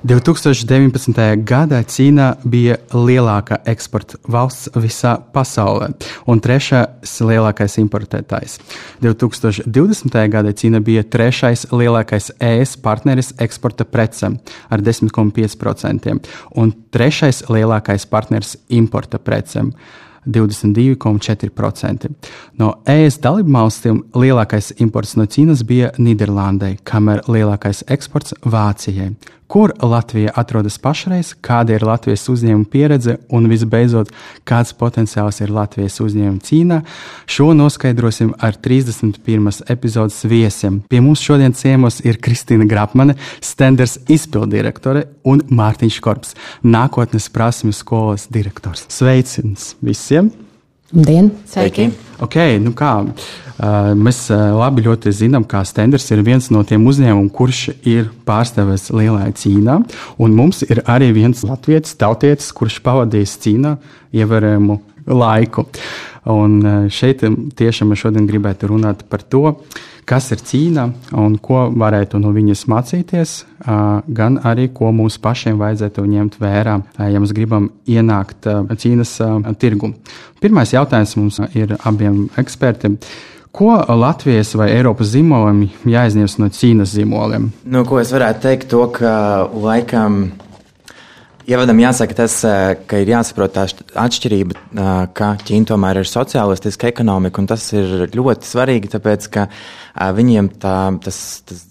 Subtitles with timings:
[0.00, 1.44] 2019.
[1.44, 5.90] gadā Ķīna bija lielākā eksporta valsts visā pasaulē
[6.24, 8.56] un trešais lielākais importētājs.
[9.04, 10.16] 2020.
[10.32, 14.38] gadā Ķīna bija trešais lielākais ES partneris eksporta precēm
[14.72, 16.16] ar 10,5%
[16.56, 19.74] un trešais lielākais partneris importa precēm.
[20.26, 22.10] 22,4%.
[22.60, 29.14] No ES dalībvalstīm lielākais imports no Ķīnas bija Nīderlandē, kamēr lielākais eksports Vācijai.
[29.50, 34.12] Kur Latvija atrodas pašreiz, kāda ir Latvijas uzņēmuma pieredze un visbeidzot,
[34.46, 36.76] kāds potenciāls ir Latvijas uzņēmuma Ķīnā,
[37.26, 39.64] šo noskaidrosim ar 31.
[39.74, 40.76] epizodes viesiem.
[40.86, 48.28] Pie mums šodien ciemos ir Kristīna Grapmane, Stenders izpildirektore un Mārtiņš Korps, nākotnes prasmju skolas
[48.30, 48.86] direktors.
[48.86, 49.72] Sveicins
[50.10, 50.30] visiem!
[50.90, 51.30] Labdien!
[51.46, 51.84] Sveiki!
[52.18, 56.82] Okay, nu kā, uh, mēs uh, labi ļoti zinām, ka Stenders ir viens no tiem
[56.90, 59.76] uzņēmumiem, kurš ir pārstāvēts Lielajā Ķīnā.
[60.18, 63.76] Un mums ir arī viens latviešu tautietis, kurš pavadījis Ķīnā
[64.18, 65.68] ievērojumu laiku.
[66.28, 67.22] Un uh, šeit
[67.56, 69.54] tiešām mēs šodien gribētu runāt par to,
[70.10, 70.84] kas ir Ķīna
[71.22, 73.34] un ko varētu no viņas mācīties,
[74.10, 76.76] gan arī ko mums pašiem vajadzētu ņemt vērā,
[77.12, 79.12] ja mēs gribam ienākt Ķīnas
[79.62, 79.92] tirgu.
[80.42, 82.98] Pirmais jautājums mums ir abiem ekspertiem.
[83.54, 87.50] Ko Latvijas vai Eiropas zīmoliem jāizņems no Ķīnas zīmoliem?
[87.70, 89.12] Nu, ko es varētu teikt, to, ka
[89.50, 90.22] laikam
[91.50, 92.34] Ievadam jāsaka tas,
[92.86, 93.64] ka ir jāsaprot tā
[93.98, 94.60] atšķirība,
[95.18, 99.48] ka Ķīna tomēr ir sociālistiska ekonomika, un tas ir ļoti svarīgi, tāpēc, ka
[100.14, 101.18] viņiem tā, tas,
[101.48, 101.64] tas,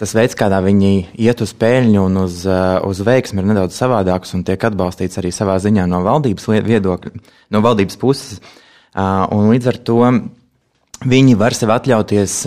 [0.00, 4.46] tas veids, kādā viņi iet uz peļņu un uz, uz veiksmi, ir nedaudz savādāks un
[4.48, 7.12] tiek atbalstīts arī savā ziņā no valdības viedokļa,
[7.52, 8.40] no valdības puses.
[8.96, 10.00] Un līdz ar to
[11.12, 12.38] viņi var sev atļauties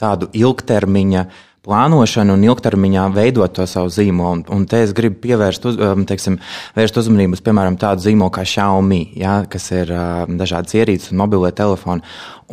[0.00, 1.28] tādu ilgtermiņa
[1.66, 4.38] plānošanu un ilgtermiņā veidot to savu zīmolu.
[4.38, 6.38] Un, un te es gribu pievērst uz, um, teiksim,
[6.76, 11.52] uzmanību uz, piemēram, tādu zīmolu kā Xiaomi, ja, kas ir uh, dažādas ierīces un mobilie
[11.56, 12.06] telefoni.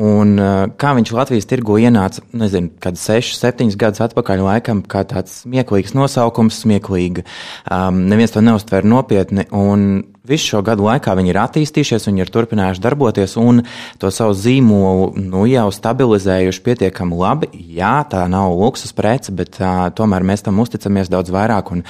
[0.03, 5.05] Un, uh, kā viņš Latvijas tirgo ienāca, nezinu, kad 6, 7 gadus atpakaļ, laikam, kā
[5.09, 7.27] tāds smieklīgs nosaukums, smieklīgi.
[7.69, 9.45] Um, neviens to neuztver nopietni.
[9.53, 13.57] Un, Visu šo gadu laikā viņi ir attīstījušies, viņi ir turpinājuši darboties un
[13.99, 17.49] to savu zīmolu nu, jau stabilizējuši pietiekami labi.
[17.75, 21.75] Jā, tā nav luksus prece, bet uh, tomēr mēs tam uzticamies daudz vairāk.
[21.75, 21.85] Un,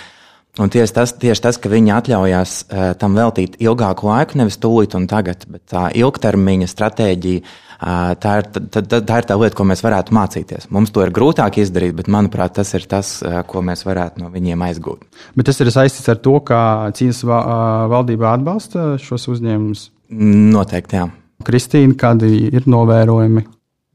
[0.62, 4.94] Un tieši tas, tieši tas, ka viņi atļaujās uh, tam veltīt ilgāku laiku, nevis tūlīt
[4.94, 7.42] un tagad, bet tā ilgtermiņa stratēģija,
[7.84, 10.70] tā, ir, tā, tā, tā ir tā lieta, ko mēs varētu mācīties.
[10.74, 13.16] Mums to ir grūtāk izdarīt, bet manuprāt, tas ir tas,
[13.50, 15.04] ko mēs varētu no viņiem aizgūt.
[15.38, 16.60] Bet tas ir saistīts ar to, ka
[16.98, 19.90] Cīnas valdība atbalsta šos uzņēmumus?
[20.14, 21.10] Noteikti, jā.
[21.44, 23.46] Kristīna, kādi ir novērojumi?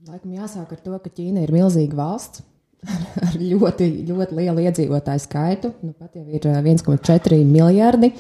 [0.09, 2.45] Laikam jāsāk ar to, ka Ķīna ir milzīga valsts
[3.27, 5.73] ar ļoti, ļoti lielu iedzīvotāju skaitu.
[5.83, 8.13] Nu, pat jau ir 1,4 miljardi.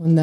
[0.00, 0.18] Un,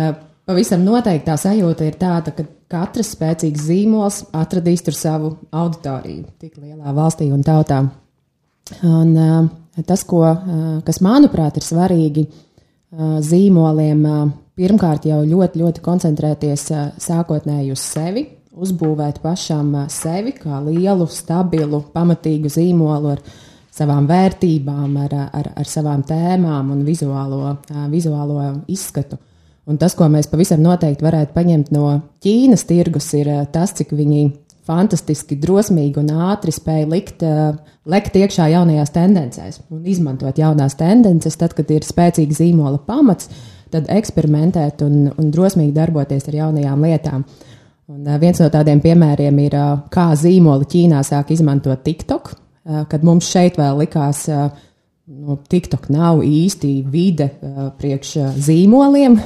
[0.51, 6.59] pavisam noteikti tā sajūta ir tāda, ka katrs spēcīgs zīmols atradīs tur savu auditoriju tik
[6.59, 7.81] lielā valstī un tautā.
[8.88, 9.16] Un,
[9.88, 10.23] tas, ko,
[10.88, 12.25] kas manuprāt ir svarīgi
[13.31, 14.03] zīmoliem,
[14.59, 16.68] pirmkārt jau ļoti, ļoti koncentrēties
[17.01, 23.23] sākotnēji uz sevi, uzbūvēt pašam sevi kā lielu, stabilu, pamatīgu zīmolu ar
[23.72, 27.56] savām vērtībām, ar, ar, ar savām tēmām un vizuālo,
[27.91, 29.19] vizuālo izskatu.
[29.69, 31.91] Un tas, ko mēs pavisam noteikti varētu paņemt no
[32.23, 34.23] Ķīnas tirgus, ir tas, cik viņi
[34.67, 37.23] fantastiski, drosmīgi un ātri spēja likt,
[37.89, 43.29] lekt iekšā jaunajās tendencēs un izmantot jaunās tendences, tad, kad ir spēcīga zīmola pamats,
[43.73, 47.25] tad eksperimentēt un, un drosmīgi darboties ar jaunajām lietām.
[47.25, 47.51] Uh,
[47.91, 52.83] Un, uh, viens no tādiem piemēriem ir, uh, kā zīmoli Ķīnā sāk izmantot TikTok, uh,
[52.88, 54.47] kad mums šeit vēl likās, uh,
[55.12, 59.18] nu, TikTok nav īsti vide uh, priekš uh, zīmoliem.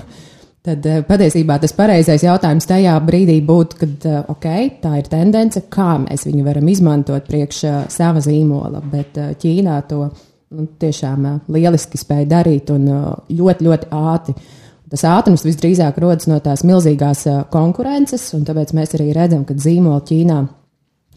[0.65, 4.47] Tad uh, patiesībā tas pareizais jautājums tajā brīdī būtu, kad uh, ok,
[4.81, 7.61] tā ir tendence, kā mēs viņu varam izmantot priekš
[7.93, 12.89] sava zīmola, bet Ķīnā to nu, tiešām lieliski spēja darīt un
[13.29, 14.37] ļoti, ļoti ātri.
[14.89, 20.03] Tas ātrums visdrīzāk rodas no tās milzīgās konkurences, un tāpēc mēs arī redzam, ka zīmola
[20.05, 20.43] Ķīnā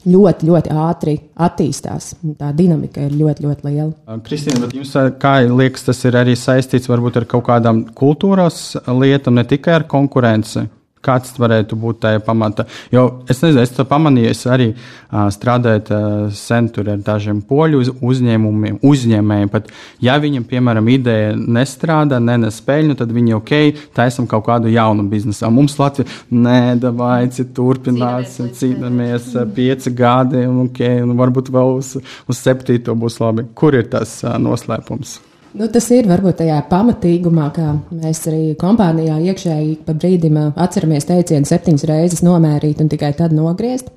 [0.08, 1.14] ļoti, ļoti ātri
[1.46, 2.12] attīstās.
[2.38, 4.18] Tā dinamika ir ļoti, ļoti liela.
[4.26, 9.38] Kristīna, bet jums kā liekas, tas ir arī saistīts varbūt ar kaut kādām kultūras lietām,
[9.38, 10.66] ne tikai ar konkurenci?
[11.04, 12.66] Kāds varētu būt tajā pamata?
[12.92, 17.40] Jo es nezinu, es to pamanīju, es arī uh, strādāju uh, sen tur ar dažiem
[17.46, 19.52] poļu uz, uzņēmumiem, uzņēmējiem.
[19.52, 19.70] Pat
[20.04, 23.54] ja viņam, piemēram, ideja nestrādā, nenes peļņu, tad viņi ok,
[23.96, 25.46] taisam kaut kādu jaunu biznesu.
[25.54, 32.42] Mums Latvija, nē, davaici, turpināsim, cīnāmies pieci gadi, un, okay, un varbūt vēl uz, uz
[32.42, 33.48] septīto būs labi.
[33.58, 35.18] Kur ir tas uh, noslēpums?
[35.56, 41.48] Nu, tas ir varbūt tajā pamatīgumā, kā mēs arī kompānijā iekšēji pa brīdim atceramies teicienu
[41.48, 43.88] septiņas reizes nomērīt un tikai tad nogriezt.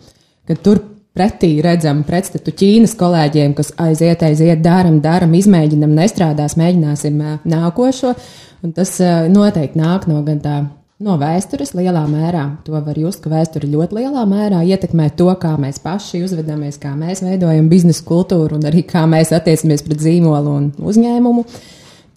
[0.48, 0.80] Kad tur
[1.12, 7.20] pretī redzam pretstatu Ķīnas kolēģiem, kas aiziet, aiziet, daram, daram, izmēģinam, nestrādās, mēģināsim
[7.52, 8.16] nākošo.
[8.64, 8.96] Un tas
[9.34, 10.58] noteikti nāk no gan tā
[11.02, 12.46] no vēstures lielā mērā.
[12.66, 16.94] To var just, ka vēsture ļoti lielā mērā ietekmē to, kā mēs paši uzvedamies, kā
[16.98, 21.46] mēs veidojam biznesa kultūru un arī kā mēs attiecamies pret zīmolu un uzņēmumu.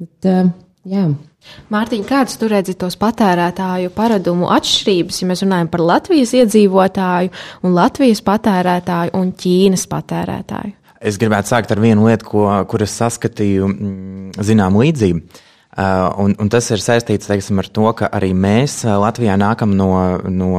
[0.03, 0.53] Bet, uh,
[0.91, 1.09] jā.
[1.73, 7.33] Mārtiņ, kādas tu redzi tos patērētāju paradumu atšķirības, ja mēs runājam par Latvijas iedzīvotāju
[7.65, 10.73] un Latvijas patērētāju un Ķīnas patērētāju?
[11.05, 15.43] Es gribētu sākt ar vienu lietu, ko, kur es saskatīju mm, zinām līdzību.
[15.75, 19.73] Uh, un, un tas ir saistīts teiksim, ar to, ka arī mēs uh, Latvijā nākam
[19.75, 19.89] no,
[20.31, 20.51] no,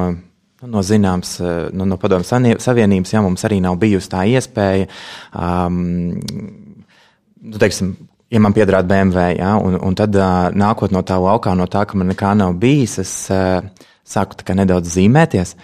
[0.59, 4.89] no zināmas, uh, no, no padomu savienības, ja mums arī nav bijusi tā iespēja.
[5.31, 7.93] Um, nu, teiksim,
[8.27, 10.19] ja man piederētu BMW, ja, un, un tad
[10.59, 13.15] nākot no tā laukā, no tā, ka man nekā nav bijis, es
[14.03, 15.55] sāku nedaudz zīmēties.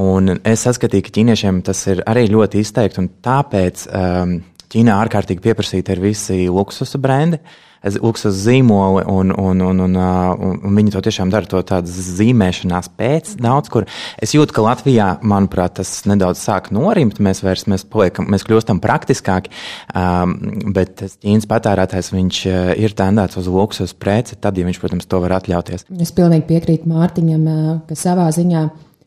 [0.00, 5.44] Un es saskatīju, ka ķīniešiem tas ir arī ļoti izteikti, un tāpēc um, Ķīnā ārkārtīgi
[5.44, 7.38] pieprasīti ir visi luksusa brendi.
[7.38, 7.62] Uh,
[8.02, 12.90] luksus zīmoli, un, un, un, un, un, un viņi to tiešām dara to tādu zīmēšanās
[12.98, 13.86] pēc daudz kur.
[14.22, 18.80] Es jūtu, ka Latvijā, manuprāt, tas nedaudz sāk norimt, mēs vairs mēs, paliekam, mēs kļūstam
[18.84, 19.52] praktiskāki,
[19.92, 20.34] um,
[20.76, 22.42] bet Ķīnas patērētājs viņš
[22.82, 25.86] ir tendēts uz luksus preci, tad, ja viņš, protams, to var atļauties.
[26.02, 27.46] Es pilnīgi piekrītu Mārtiņam,
[27.88, 28.66] ka savā ziņā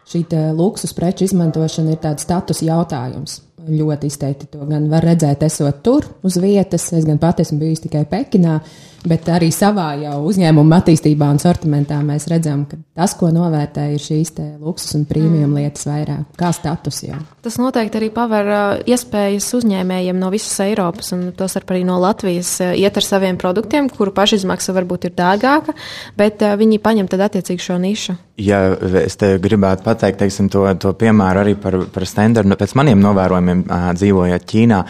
[0.10, 0.24] šī
[0.58, 6.08] luksus preču izmantošana ir tāds status jautājums ļoti izteikti to gan var redzēt, esot tur
[6.24, 6.88] uz vietas.
[6.96, 8.60] Es gan pati esmu bijusi tikai Pekinā,
[9.08, 14.04] bet arī savā jau uzņēmuma attīstībā un sortimentā mēs redzam, ka tas, ko novērtē, ir
[14.04, 15.60] šīs luksus un prīmijuma mm.
[15.62, 17.20] lietas vairāk, kā status jau.
[17.46, 18.50] Tas noteikti arī paver
[18.90, 24.14] iespējas uzņēmējiem no visas Eiropas un tos arī no Latvijas iet ar saviem produktiem, kuru
[24.16, 25.76] pašizmaksa varbūt ir dārgāka,
[26.20, 28.18] bet viņi paņem tad attiecīgi šo nišu.
[28.40, 28.62] Ja
[29.04, 33.66] es te gribētu pateikt teiksim, to, to piemēru arī par, par standartu, pēc maniem novērojumiem
[34.00, 34.84] dzīvojot Ķīnā.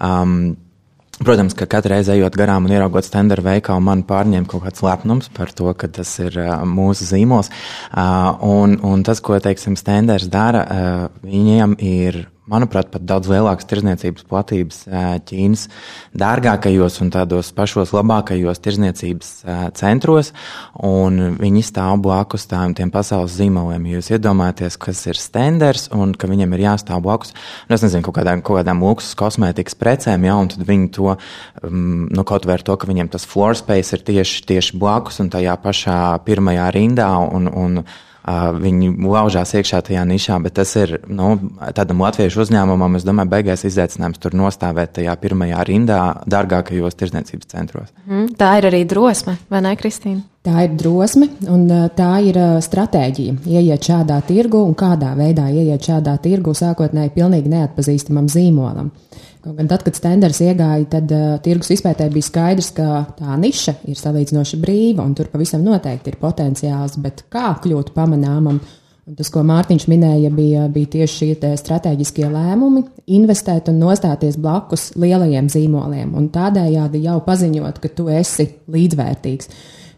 [0.00, 0.36] Um,
[1.20, 5.28] Protams, ka katru reizi ejot garām un ieraugot standarta veikalu, man pārņem kaut kāds lepnums
[5.36, 7.50] par to, ka tas ir mūsu zīmols.
[7.92, 10.64] Un, un tas, ko, teiksim, standarts dara,
[11.20, 14.82] viņiem ir manuprāt, pat daudz lielākas tirzniecības platības
[15.28, 15.66] Ķīnas
[16.18, 19.32] dārgākajos un tādos pašos labākajos tirzniecības
[19.78, 20.32] centros,
[20.80, 23.86] viņi stāv blakus tādiem pasaules zīmoliem.
[23.94, 27.34] Jūs iedomājaties, kas ir stenders un ka viņiem ir jāstāv blakus,
[27.68, 31.14] nu, nezinu, kaut kādām, kaut kādām luksus kosmētikas precēm, ja, un viņi to,
[31.62, 35.20] um, nu, kaut vai ar to, ka viņiem tas floor space ir tieši, tieši blakus
[35.22, 37.82] un tajā pašā pirmajā rindā, un, un
[38.20, 41.32] Viņi laužās iekšā tajā nišā, bet tas ir nu,
[41.76, 47.94] tādam latviešu uzņēmumam, es domāju, beigās izaicinājums tur nostāvēt tajā pirmajā rindā, dārgākajos tirdzniecības centros.
[48.04, 50.20] Mm, tā ir arī drosme, vai ne, Kristīna?
[50.44, 53.40] Tā ir drosme un tā ir stratēģija.
[53.44, 58.88] Ieiet šādā tirgu un kādā veidā ieiet šādā tirgu sākotnēji pilnīgi neatpazīstamam zīmolam.
[59.40, 63.78] Kaut gan tad, kad Stenders iegāja, tad uh, tirgus izpētē bija skaidrs, ka tā niša
[63.88, 68.58] ir salīdzinoši brīva un tur pavisam noteikti ir potenciāls, bet kā kļūt pamanāmam?
[69.08, 72.84] Un tas, ko Mārtiņš minēja, bija, bija tieši šie strateģiskie lēmumi,
[73.16, 79.50] investēt un nostāties blakus lielajiem zīmoliem un tādējādi jau paziņot, ka tu esi līdzvērtīgs.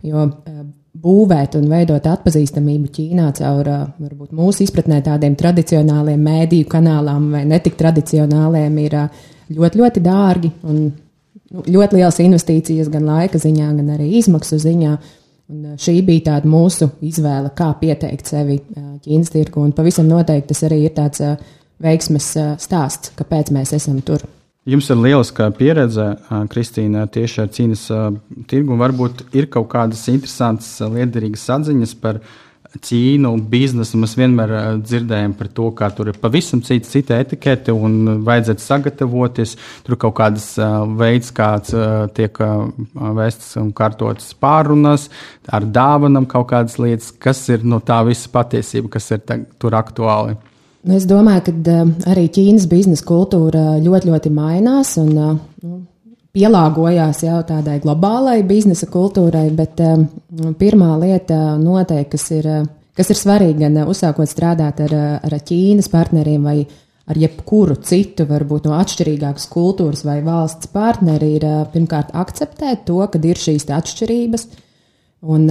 [0.06, 0.62] Jo uh,
[1.02, 3.68] būvēt un veidot atpazīstamību Ķīnā caur
[3.98, 8.98] varbūt mūsu izpratnē tādiem tradicionāliem mēdīju kanālām vai netik tradicionāliem ir
[9.56, 10.78] ļoti, ļoti dārgi un
[11.52, 14.92] nu, ļoti liels investīcijas gan laika ziņā, gan arī izmaksu ziņā.
[15.52, 18.60] Un šī bija tāda mūsu izvēle, kā pieteikt sevi
[19.02, 19.64] Ķīnas tirgu.
[19.66, 21.20] Un pavisam noteikti tas arī ir tāds
[21.82, 22.28] veiksmes
[22.62, 24.22] stāsts, kāpēc mēs esam tur.
[24.70, 26.06] Jums ir lieliska pieredze,
[26.48, 27.84] Kristīna, tieši ar Ķīnas
[28.48, 28.78] tirgu.
[28.80, 35.50] Varbūt ir kaut kādas interesantas, liederīgas atziņas par viņu Ķīnu biznesu mēs vienmēr dzirdējam par
[35.52, 39.56] to, ka tur ir pavisam cita, cita etikete un vajadzētu sagatavoties.
[39.84, 40.46] Tur kaut kādas
[40.98, 41.74] veids, kāds
[42.16, 45.08] tiek vēstas un kārtotas pārunas,
[45.52, 49.22] ar dāvanam kaut kādas lietas, kas ir no tā visa patiesība, kas ir
[49.60, 50.38] tur aktuāli.
[50.82, 51.76] Nu, es domāju, ka
[52.10, 54.96] arī Ķīnas biznesa kultūra ļoti, ļoti mainās.
[54.98, 55.76] Un, uh,
[56.32, 60.06] pielāgojās jau tādai globālai biznesa kultūrai, bet um,
[60.58, 62.48] pirmā lieta noteikti, kas ir,
[62.96, 66.56] kas ir svarīgi gan uzsākot strādāt ar, ar Ķīnas partneriem vai
[67.12, 73.20] ar jebkuru citu, varbūt no atšķirīgākas kultūras vai valsts partneri, ir pirmkārt akceptēt to, ka
[73.20, 74.46] ir šīs atšķirības
[75.34, 75.48] un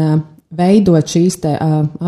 [0.58, 1.52] veidot šīs te,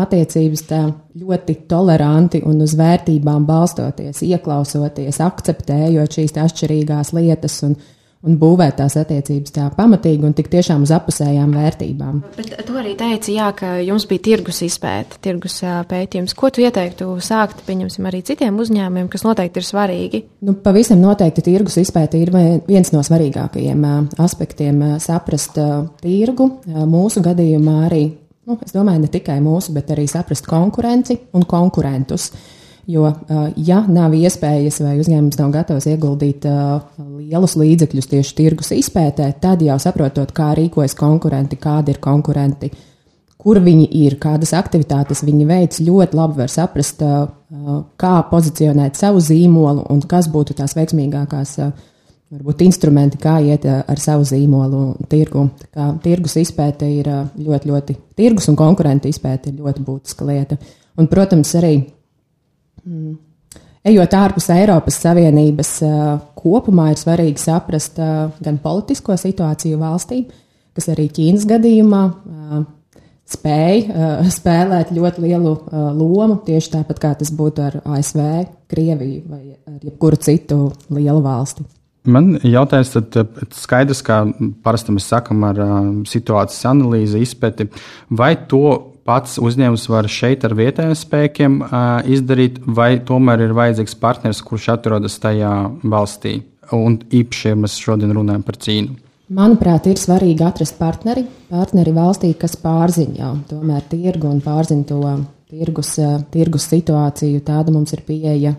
[0.04, 0.80] attiecības tā
[1.20, 7.76] ļoti toleranti un uz vērtībām balstoties, ieklausoties, akceptējot šīs atšķirīgās lietas un,
[8.24, 12.20] un būvēt tās attiecības tā pamatīgi un tik tiešām uz apusējām vērtībām.
[12.36, 15.58] Bet tu arī teici, jā, ka jums bija tirgus izpēta, tirgus
[15.90, 16.34] pētījums.
[16.38, 20.22] Ko tu ieteiktu sākt, pieņemsim, arī citiem uzņēmumiem, kas noteikti ir svarīgi?
[20.48, 23.86] Nu, pavisam noteikti tirgus izpēta ir viens no svarīgākajiem
[24.24, 25.60] aspektiem saprast
[26.02, 26.50] tirgu.
[26.66, 28.04] Mūsu gadījumā arī,
[28.48, 32.30] nu, es domāju, ne tikai mūsu, bet arī saprast konkurenci un konkurentus.
[32.86, 33.08] Jo,
[33.56, 39.78] ja nav iespējas vai uzņēmums nav gatavs ieguldīt lielus līdzekļus tieši tirgus izpētē, tad jau
[39.80, 42.68] saprotot, kā rīkojas konkurenti, kādi ir konkurenti,
[43.40, 47.00] kur viņi ir, kādas aktivitātes viņi veic, ļoti labi var saprast,
[48.00, 51.56] kā pozicionēt savu zīmolu un kas būtu tās veiksmīgākās.
[52.34, 55.44] Varbūt instrumenti, kā iet ar savu zīmolu tirgu.
[55.72, 57.06] Kā tirgus izpēte ir
[57.38, 60.58] ļoti, ļoti, tirgus un konkurentu izpēte ir ļoti būtiska lieta.
[60.98, 61.76] Un, protams, arī
[62.84, 63.16] Mm.
[63.84, 65.74] Ejot ārpus Eiropas Savienības
[66.38, 70.22] kopumā, ir svarīgi saprast gan politisko situāciju valstī,
[70.72, 72.00] kas arī Ķīnas gadījumā
[73.28, 75.52] spēja spēlēt ļoti lielu
[76.00, 78.20] lomu, tieši tāpat kā tas būtu ar ASV,
[78.72, 81.64] Krieviju vai ar jebkuru citu lielu valsti.
[82.04, 84.18] Man jautājums, tad skaidrs, kā
[84.64, 85.60] parasti mēs sakam ar
[86.08, 87.68] situācijas analīzi, izpēti,
[88.12, 91.60] vai to pats uzņēmums var šeit ar vietējiem spēkiem
[92.10, 95.52] izdarīt, vai tomēr ir vajadzīgs partners, kurš atrodas tajā
[95.84, 96.40] valstī?
[96.72, 99.00] Un īpaši, mēs šodien runājam par Ķīnu.
[99.34, 105.00] Manuprāt, ir svarīgi atrast partneri, partneri valstī, kas pārzina jau tomēr tirgu un pārzina to
[105.48, 105.94] tirgus,
[106.32, 107.40] tirgus situāciju.
[107.44, 108.52] Tāda mums ir pieeja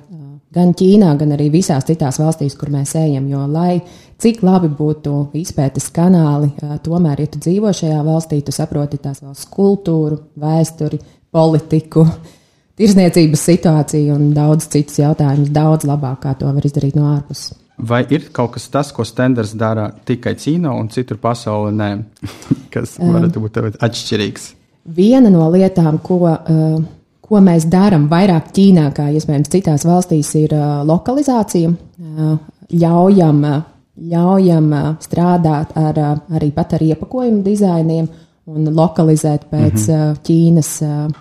[0.55, 3.27] gan Ķīnā, gan arī visās citās valstīs, kur mēs ejam.
[3.31, 3.81] Jo, lai
[4.21, 6.53] cik labi būtu izpētes kanāli,
[6.85, 11.01] tomēr, ja tu dzīvo šajā valstī, tu saproti tās valsts kultūru, vēsturi,
[11.35, 12.05] politiku,
[12.79, 17.55] tirzniecības situāciju un daudz citus jautājumus daudz labāk, kā to var izdarīt no ārpuses.
[17.75, 21.89] Vai ir kaut kas tāds, ko Stenders dara tikai Ķīnā un citur pasaulē, nē,
[22.74, 24.53] kas varētu būt atšķirīgs?
[24.95, 26.77] Viena no lietām, ko uh,
[27.25, 31.72] ko mēs darām vairāk Ķīnā, kā iespējams citās valstīs, ir uh, lokalizācija.
[31.72, 32.36] Uh,
[32.75, 33.63] ļaujam, uh,
[34.12, 34.70] ļaujam
[35.03, 36.00] strādāt ar,
[36.36, 38.08] arī pat ar iepakojumu dizainiem
[38.51, 40.17] un lokalizēt pēc mm -hmm.
[40.27, 40.72] Ķīnas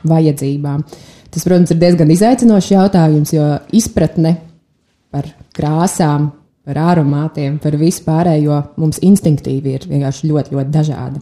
[0.04, 0.82] vajadzībām.
[1.30, 4.36] Tas, protams, ir diezgan izaicinošs jautājums, jo izpratne
[5.10, 6.28] par krāsām,
[6.64, 11.20] par aromātiem, par visu pārējo mums instinktīvi ir vienkārši ļoti, ļoti dažāda.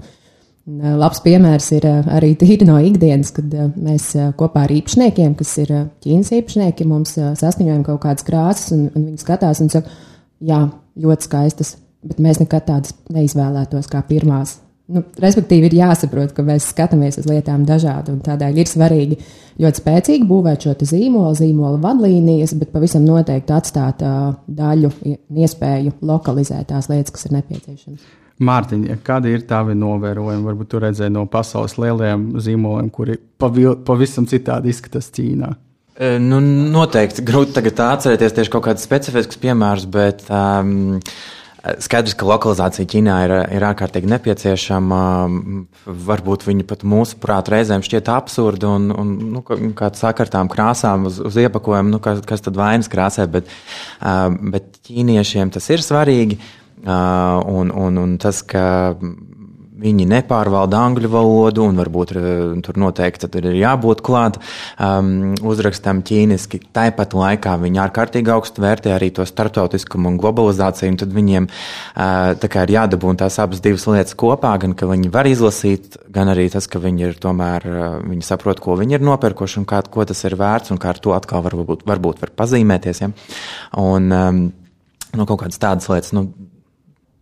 [0.62, 5.72] Labs piemērs ir arī tīri no ikdienas, kad mēs kopā ar īpašniekiem, kas ir
[6.04, 9.90] Ķīnas īpašnieki, mums sasniedzam kaut kādas krāsas, un, un viņi skatās un saka,
[10.38, 10.60] jā,
[11.02, 11.74] ļoti skaistas,
[12.06, 14.60] bet mēs nekad tādas neizvēlētos kā pirmās.
[14.92, 19.18] Nu, respektīvi, ir jāsaprot, ka mēs skatāmies uz lietām dažādi, un tādēļ ir svarīgi
[19.62, 24.94] ļoti spēcīgi būvēt šo zīmolu, zīmola vadlīnijas, bet pavisam noteikti atstāt uh, daļu,
[25.42, 28.21] iespēju lokalizēt tās lietas, kas ir nepieciešamas.
[28.42, 30.46] Mārtiņa, kādi ir tavi novērojumi?
[30.46, 35.52] Varbūt tu redzēji no pasaules lielajiem zīmoliem, kuri pavisam citādi izskatās Ķīnā.
[35.92, 36.40] E, nu,
[36.72, 41.02] noteikti grūti tagad atcerēties tieši kaut kādus specifiskus piemērus, bet um,
[41.84, 45.02] skaidrs, ka lokalizācija Ķīnā ir, ir ārkārtīgi nepieciešama.
[46.08, 49.44] Varbūt viņi pat mūsuprāt reizēm šķiet absurdi un, un nu,
[49.78, 53.52] kā saka ar tām krāsām uz, uz iepakojuma, nu, kas, kas tad vainas krāsē, bet,
[54.00, 56.40] uh, bet ķīniešiem tas ir svarīgi.
[56.40, 58.64] Uh, Un, un, un tas, ka
[59.82, 62.14] viņi nepārvalda angļu valodu, un varbūt
[62.64, 64.38] tur noteikti ir jābūt klāt
[64.76, 66.62] um, uzrakstam ķīniski.
[66.74, 72.62] Tāpat laikā viņi ārkārtīgi augstu vērtē arī to starptautiskumu un globalizāciju, un tad viņiem uh,
[72.62, 76.68] ir jādabūna tās abas divas lietas kopā, gan ka viņi var izlasīt, gan arī tas,
[76.70, 80.22] ka viņi ir tomēr, uh, viņi saprot, ko viņi ir nopirkuši un kā, ko tas
[80.28, 83.04] ir vērts, un kā ar to atkal varbūt, varbūt var pazīmēties.
[83.04, 83.12] Ja?
[83.82, 84.42] Un, um,
[85.12, 86.14] nu, kaut kādas tādas lietas.
[86.16, 86.30] Nu,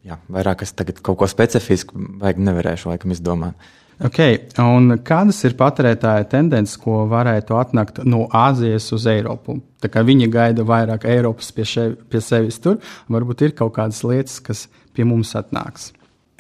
[0.07, 3.71] jā, vairāk es tagad kaut ko specifisku vajag nevarēšu laikam izdomāt.
[4.01, 9.59] Okay, un kādas ir patērētāja tendences, ko varētu atnākt no Āzijas uz Eiropu?
[9.85, 12.79] Viņi gaida vairāk Eiropas pie, še, pie sevis tur,
[13.13, 15.91] varbūt ir kaut kādas lietas, kas pie mums atnāks.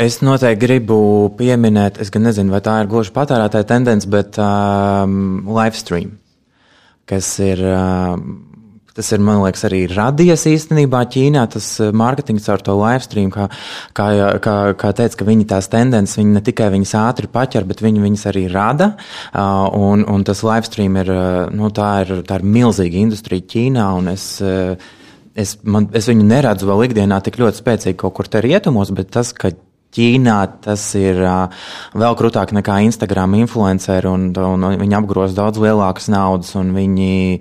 [0.00, 0.96] Es noteikti gribu
[1.36, 6.14] pieminēt, es gan nezinu, vai tā ir gluži patērētāja tendence, bet um, live stream,
[7.04, 7.60] kas ir.
[7.60, 8.49] Um,
[9.00, 11.46] Tas ir, man liekas, arī radies īstenībā Ķīnā.
[11.54, 11.66] Tas
[11.96, 13.46] mārketings ar to live stream, kā,
[13.96, 14.08] kā,
[14.44, 18.04] kā, kā teica, ka viņi tās tendences, viņi ne tikai viņas ātri paķer, bet viņi
[18.04, 18.90] viņas arī rada.
[19.32, 21.14] Un, un tas live stream ir,
[21.56, 23.88] nu, tā ir, tā ir milzīga industrija Ķīnā.
[24.12, 24.28] Es,
[25.32, 29.14] es, man, es viņu neredzu vēl ikdienā tik ļoti spēcīgi kaut kur te rietumos, bet
[29.16, 29.54] tas, ka
[29.90, 31.18] Ķīnā tas ir
[31.98, 37.40] vēl krūtāk nekā Instagram influenceri, un, un, viņi apgros daudz lielākas naudas, viņi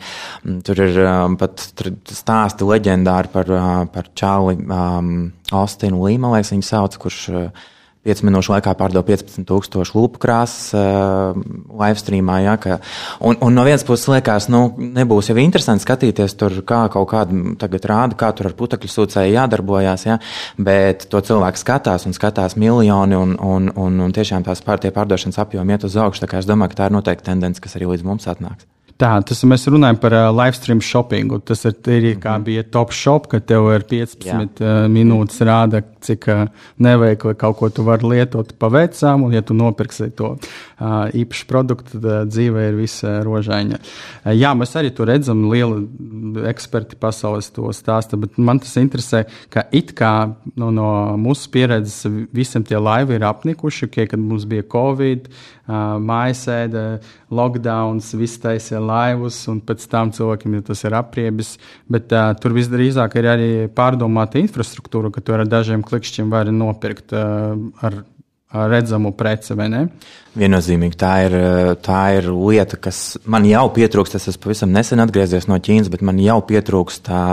[0.65, 1.01] tur ir
[1.41, 3.53] pat tur stāsti leģendāri par,
[3.94, 5.12] par Čāli um,
[5.53, 7.68] Austinu Līmu, liekas, viņu sauc, kurš uh,
[8.08, 11.36] 5 minūšu laikā pārdeva 15,000 lupu krāsas uh,
[11.82, 12.38] live streamā.
[12.46, 12.77] Ja, ka,
[13.20, 17.58] un, un no vienas puses liekas, nu, nebūs jau interesanti skatīties tur, kā kaut kāda
[17.60, 20.20] tagad rāda, kā tur ar putekļu sūcēju jādarbojās, ja,
[20.56, 25.44] bet to cilvēku skatās un skatās miljoni un, un, un, un tiešām tās pār, pārdošanas
[25.44, 26.24] apjomi iet uz augšu.
[26.24, 28.68] Tā kā es domāju, ka tā ir noteikti tendence, kas arī līdz mums atnāks.
[29.00, 31.38] Tā, tas mēs runājam par uh, live stream shoppingu.
[31.48, 32.46] Tas ir arī kā mhm.
[32.50, 34.39] bija top shop, ka tev ir 15 Jā.
[34.44, 36.41] uh, minūtes rāda, cik uh,
[36.84, 41.48] neveikli kaut ko tu vari lietot pa veicām, un ja tu nopirksi to uh, īpašu
[41.48, 43.79] produktu, tad uh, dzīve ir visa rožaina.
[43.79, 49.24] Uh, jā, mēs arī to redzam, lieli eksperti pasaules to stāsta, bet man tas interesē,
[49.53, 50.12] ka it kā
[50.60, 50.89] nu, no
[51.20, 52.03] mūsu pieredzes
[52.36, 56.84] visiem tie laivi ir apnikuši, okay, kad mums bija Covid, uh, mājasēde,
[57.36, 61.56] lockdowns, viss taisīja laivus, un pēc tam cilvēkiem ja tas ir apriebis.
[61.92, 67.14] Bet uh, tur visdrīzāk ir arī pārdomāta infrastruktūra, ka tu ar dažiem klikšķiem vari nopirkt
[67.14, 67.54] uh,
[67.86, 68.02] ar
[68.50, 69.54] redzamu preci?
[70.40, 71.36] Viennozīmīgi tā ir,
[71.86, 74.18] tā ir lieta, kas man jau pietrūkst.
[74.18, 77.24] Es esmu pavisam nesen atgriezies no Ķīnas, bet man jau pietrūkst tā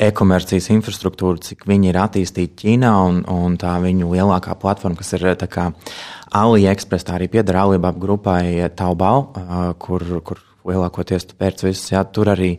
[0.00, 5.28] e-komercijas infrastruktūra, cik viņi ir attīstīti Ķīnā un, un tā viņu lielākā platforma, kas ir
[5.38, 5.70] tā kā
[6.36, 9.30] AliExpress, tā arī pieder Alibaba grupai Taubau,
[9.82, 12.54] kur, kur lielākoties tu pērc visus, jā, tur arī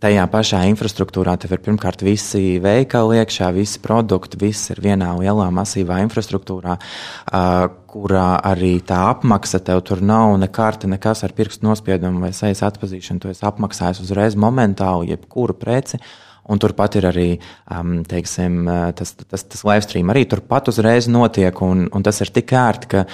[0.00, 5.50] tajā pašā infrastruktūrā tev ir pirmkārt visi veikali iekšā, visi produkti, viss ir vienā lielā
[5.52, 11.68] masīvā infrastruktūrā, uh, kurā arī tā apmaksa tev tur nav ne karte, nekas ar pirkstu
[11.68, 13.20] nospiedumu vai sejas atpazīšanu.
[13.20, 16.00] Tu esi apmaksājis uzreiz momentāli jebkuru preci.
[16.00, 17.26] Uh, Un turpat ir arī
[17.70, 18.64] um, teiksim,
[18.98, 21.62] tas, tas, tas live stream arī turpat uzreiz notiek.
[21.62, 23.04] Un, un tas ir tik ērti, ka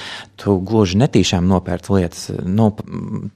[0.40, 2.30] tu gluži netīšām nopērc lietas.
[2.42, 2.70] Nu,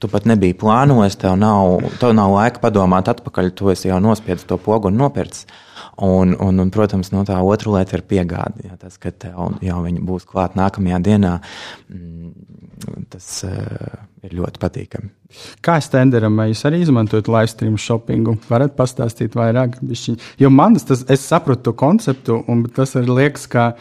[0.01, 3.53] tu pat nebija plānojis, tev nav, tev nav laika padomāt atpakaļ.
[3.57, 5.45] Tu esi jau nospiedis to pogu un nopircis.
[6.01, 8.65] Un, un, un, protams, no tā otra lieta ir piegāde.
[8.65, 11.35] Ja, tas, ka tev jau viņi būs klāt nākamajā dienā,
[11.93, 12.31] mm,
[13.13, 15.11] tas uh, ir ļoti patīkami.
[15.63, 18.33] Kā stenderam, vai jūs arī izmantojat live stream shoppingu?
[18.49, 19.77] Varat pastāstīt vairāk?
[19.85, 20.17] Bišķiņ?
[20.41, 23.71] Jo man tas, es saprotu to konceptu, un tas arī liekas, ka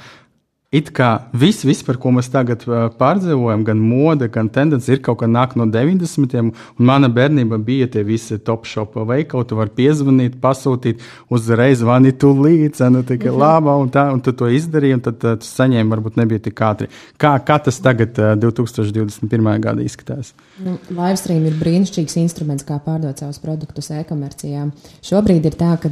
[0.70, 2.62] It kā viss, viss, par ko mēs tagad
[2.94, 6.36] pārdzīvojam, gan mode, gan tendence, ir kaut kā nāk no 90.
[6.38, 6.52] Un
[6.86, 9.48] mana bērnība bija tie visi top shop veikali.
[9.50, 13.40] Tu vari piezvanīt, pasūtīt, uzreiz zvani tu līdzi, cena tika mm -hmm.
[13.42, 16.88] laba, un, tā, un tu to izdarīji, un tad tu saņēmi, varbūt nebija tik ātri.
[17.18, 19.60] Kā, kā tas tagad, 2021.
[19.60, 20.34] gada izskatās?
[20.64, 24.70] Nu, Livestream ir brīnišķīgs instruments, kā pārdot savus produktus e-komercijā.
[25.02, 25.90] Šobrīd ir tā, ka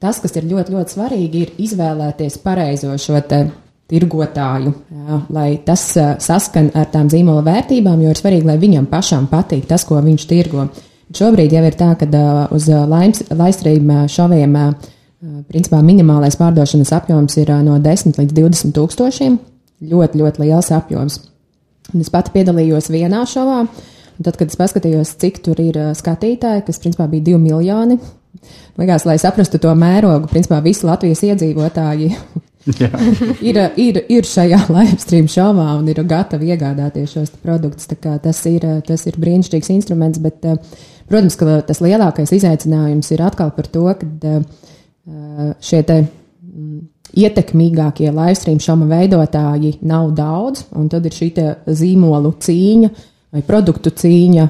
[0.00, 3.44] tas, kas ir ļoti, ļoti svarīgi, ir izvēlēties pareizo šo te
[3.90, 5.84] tirgotāju, jā, lai tas
[6.24, 10.26] saskan ar tām zīmola vērtībām, jo ir svarīgi, lai viņam pašam patīk tas, ko viņš
[10.26, 10.66] tirgo.
[11.14, 12.06] Šobrīd jau ir tā, ka
[12.50, 14.56] uz laistrību šoviem
[15.46, 19.38] principā minimālais pārdošanas apjoms ir no 10 līdz 20 tūkstošiem.
[19.86, 21.20] Ļoti, ļoti liels apjoms.
[21.92, 26.64] Un es pati piedalījos vienā šovā, un tad, kad es paskatījos, cik tur ir skatītāji,
[26.66, 27.98] kas principā bija 2 miljoni,
[28.80, 32.10] likās, lai saprastu to mērogu, principā visi Latvijas iedzīvotāji
[33.48, 37.88] ir, ir, ir šajā live stream šovā un ir gatavi iegādāties šos produktus.
[38.02, 40.42] Tas ir, tas ir brīnišķīgs instruments, bet,
[41.06, 44.36] protams, ka tas lielākais izaicinājums ir atkal par to, ka
[45.62, 46.78] šie te mm,
[47.16, 51.30] ietekmīgākie live stream šoma veidotāji nav daudz, un tad ir šī
[51.70, 52.90] zīmolu cīņa
[53.36, 54.48] vai produktu cīņa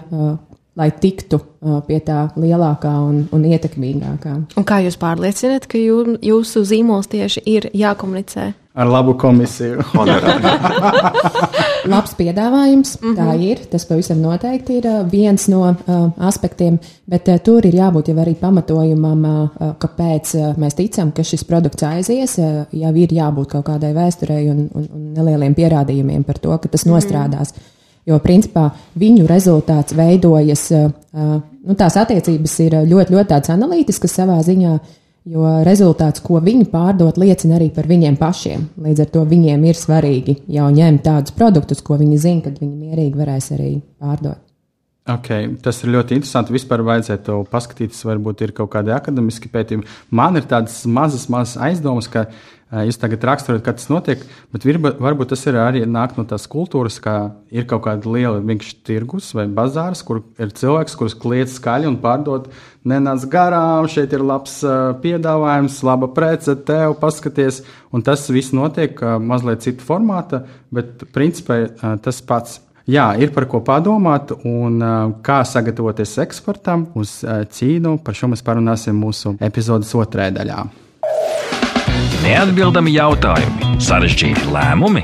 [0.77, 4.35] lai tiktu uh, pie tā lielākā un, un ietekmīgākā.
[4.61, 8.53] Un kā jūs pārliecināt, ka jū, jūsu zīmols tieši ir jākomunicē?
[8.77, 9.81] Ar labu komisiju.
[11.93, 13.17] Labs piedāvājums, mm -hmm.
[13.17, 13.43] tā mhm.
[13.43, 13.63] ir.
[13.73, 18.17] Tas pavisam noteikti ir uh, viens no uh, aspektiem, bet uh, tur ir jābūt jau
[18.17, 22.37] arī pamatojumam, uh, uh kāpēc uh, mēs ticam, ka šis produkts aizies.
[22.39, 26.69] Uh, jau ir jābūt kaut kādai vēsturei un, un, un nelieliem pierādījumiem par to, ka
[26.69, 27.76] tas mm -hmm.
[28.07, 30.69] Jo, principā, viņu rezultāts veidojas,
[31.11, 34.77] nu, tās attiecības ir ļoti, ļoti tādas analītiskas savā ziņā,
[35.27, 38.69] jo rezultāts, ko viņi pārdod, liecina arī par viņiem pašiem.
[38.87, 42.87] Līdz ar to viņiem ir svarīgi jau ņemt tādus produktus, ko viņi zina, kad viņi
[42.87, 44.39] mierīgi varēs arī pārdot.
[45.07, 46.51] Okay, tas ir ļoti interesanti.
[46.51, 49.87] Vispār vajadzētu paskatīties, varbūt ir kaut kādi akadēmiski pētījumi.
[50.11, 54.67] Man ir tādas mazas, mazas aizdomas, ka uh, jūs tagad raksturojat, kā tas notiek, bet
[54.99, 57.15] varbūt tas ir arī nāk no tās kultūras, ka
[57.55, 62.01] ir kaut kāda liela vienkārši tirgus vai bazārs, kur ir cilvēks, kurš kliedz skaļi un
[62.03, 62.51] pārdod.
[62.83, 67.63] Nenāc garām, šeit ir labs uh, piedāvājums, laba prece, tev paskaties.
[67.95, 71.63] Un tas viss notiek uh, mazliet citu formāta, bet principā
[72.03, 72.65] tas pats.
[72.87, 74.79] Jā, ir par ko padomāt, un
[75.27, 77.97] kā sagatavoties eksportam uz Ķīnu.
[78.07, 80.61] Par šo mēs parunāsim mūsu epizodes otrajā daļā.
[82.23, 85.03] Neatbildami jautājumi, sarežģīti lēmumi.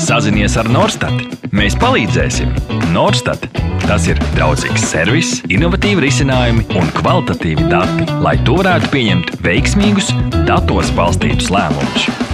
[0.00, 1.40] Sazinies ar Norstat.
[1.56, 2.52] Mēs palīdzēsim.
[2.92, 3.48] Norstat.
[3.86, 10.12] Tas ir draudzīgs servis, innovatīvi risinājumi un kvalitatīvi dati, lai tu varētu pieņemt veiksmīgus,
[10.44, 12.31] datos balstītus lēmumus.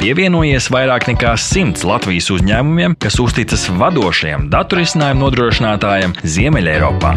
[0.00, 7.10] Pievienojies vairāk nekā simts Latvijas uzņēmumiem, kas uzticas vadošajam datorisinājumu nodrošinātājam Ziemeļeiropā.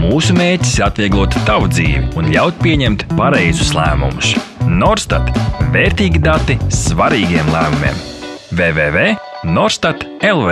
[0.00, 4.34] Mūsu mērķis ir atvieglot tavu dzīvi un ļaut pieņemt pareizus lēmumus.
[4.66, 5.30] Norstat-
[5.76, 7.94] vērtīgi dati svarīgiem lēmumiem.
[8.50, 10.50] www.norstat.lv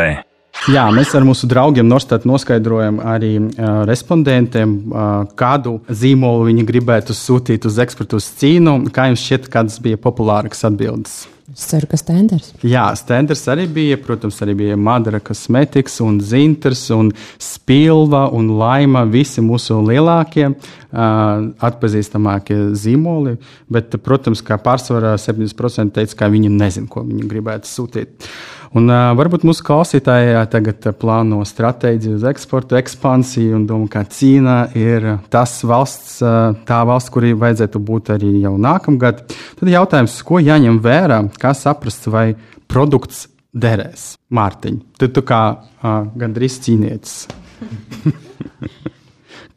[0.70, 7.10] Jā, mēs ar mūsu draugiem Norstat noskaidrojam arī uh, respondentiem, uh, kādu zīmolu viņi gribētu
[7.10, 8.86] sūtīt uz eksportu uz Ķīnu.
[8.94, 11.26] Kā jums šķiet, kādas bija populārākas atbildes?
[11.52, 12.48] Es ceru, ka Stenders.
[12.64, 13.98] Jā, Stenders arī bija.
[14.00, 19.04] Protams, arī bija Madara kosmetikas, un Zinters, un Spilva un Laima.
[19.12, 23.36] Visi mūsu lielākie, uh, atpazīstamākie zīmoli.
[23.72, 28.32] Bet, protams, kā pārsvarā 70% teica, ka viņi nezina, ko viņi gribētu sūtīt.
[28.72, 34.56] Un, uh, varbūt mūsu klausītāji tagad plāno stratēģiju uz eksportu, ekspansiju un domā, ka Ķīna
[34.80, 36.22] ir tas valsts,
[36.68, 39.20] tā valsts, kurī vajadzētu būt arī jau nākamgad.
[39.61, 42.32] Tad jautājums, ko jāņem vērā, kā saprast, vai
[42.72, 44.14] produkts derēs?
[44.32, 47.26] Mārtiņ, tu, tu kā uh, gandrīz cīnietis.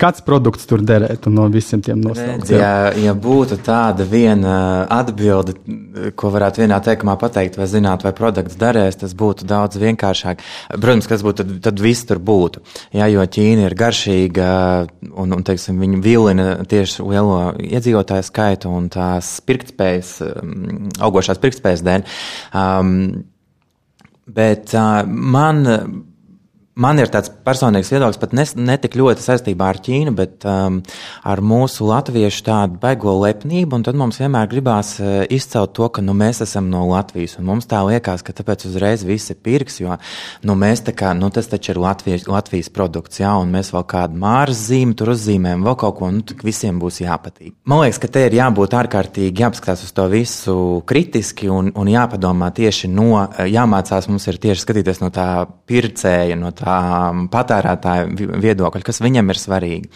[0.02, 2.58] Kāds produkts tur derētu no visiem tiem nosauktiem?
[2.60, 4.56] Ja, ja būtu tāda viena
[4.92, 5.56] atbilde,
[6.20, 10.44] ko varētu vienā teikumā pateikt, vai zināt, vai produkts derēs, tas būtu daudz vienkāršāk.
[10.74, 12.64] Protams, kas būtu, tad, tad viss tur būtu.
[12.96, 14.50] Jā, jo Ķīna ir garšīga
[15.14, 21.86] un, un teiksim, viņa vilina tieši lielo iedzīvotāju skaitu un tās pirktspējas, um, augošās pirktspējas
[21.88, 22.06] dēļ.
[22.52, 22.92] Um,
[24.36, 25.64] bet uh, man
[26.76, 30.82] Man ir tāds personīgs viedoklis, pat ne tik ļoti saistībā ar Ķīnu, bet um,
[31.24, 33.78] ar mūsu latviešu tādu baigo lepnību.
[33.88, 37.38] Tad mums vienmēr gribās uh, izcelt to, ka nu, mēs esam no Latvijas.
[37.40, 39.96] Mums tā liekas, ka tāpēc uzreiz visi pirks, jo
[40.44, 40.58] nu,
[41.00, 45.00] kā, nu, tas taču ir Latvijas, Latvijas produkts, jā, un mēs vēl kādu māras zīmi
[45.00, 47.56] tur uzzīmējam, vēl kaut ko, nu, visiem būs jāpatīk.
[47.72, 50.58] Man liekas, ka te ir jābūt ārkārtīgi jāpaskatās uz to visu
[50.92, 55.30] kritiski un, un jāpadomā tieši no, jāmācās mums ir tieši skatīties no tā
[55.72, 59.90] pircēja, no tā patērētāju viedokļa, kas viņam ir svarīgi.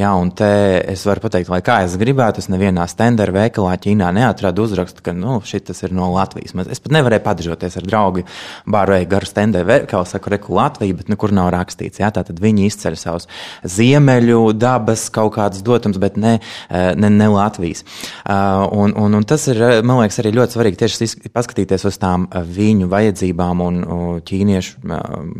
[0.00, 0.48] Jā, un te
[0.90, 5.14] es varu pateikt, lai kā es gribētu, es nevienā stendera veikalā Ķīnā neatradu uzrakstu, ka
[5.16, 6.54] nu, šis ir no Latvijas.
[6.72, 8.24] Es pat nevarēju padržoties ar draugu
[8.70, 12.00] bāroju garu stendera veikalu, saku, reku Latviju, bet nekur nav rakstīts.
[12.02, 13.28] Jā, tātad viņi izceļ savus
[13.68, 16.38] ziemeļu dabas kaut kādus dotums, bet ne,
[16.70, 17.84] ne, ne Latvijas.
[18.24, 22.88] Un, un, un tas ir, man liekas, arī ļoti svarīgi tieši paskatīties uz tām viņu
[22.92, 23.80] vajadzībām un
[24.24, 24.80] ķīniešu,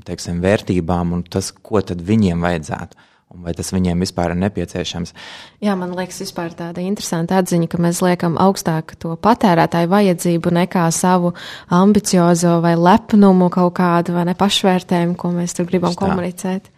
[0.05, 2.97] teiksim, vērtībām vērtībām un tas, ko tad viņiem vajadzētu.
[3.35, 5.13] Un vai tas viņiem vispār ir nepieciešams?
[5.61, 10.85] Jā, man liekas, vispār tāda interesanta atziņa, ka mēs liekam augstāk to patērētāju vajadzību nekā
[10.95, 11.33] savu
[11.69, 16.71] ambiciozo vai lepnumu kaut kādu vai ne pašvērtējumu, ko mēs tur gribam komunicēt.